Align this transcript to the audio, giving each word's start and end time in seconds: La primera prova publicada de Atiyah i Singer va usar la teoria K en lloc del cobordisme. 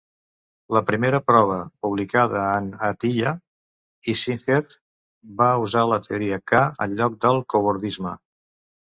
La 0.75 0.81
primera 0.85 1.17
prova 1.31 1.57
publicada 1.85 2.45
de 2.69 2.79
Atiyah 2.87 3.33
i 4.13 4.15
Singer 4.23 4.57
va 5.43 5.51
usar 5.67 5.85
la 5.91 6.01
teoria 6.07 6.41
K 6.53 6.63
en 6.87 6.97
lloc 7.03 7.21
del 7.27 7.39
cobordisme. 7.57 8.17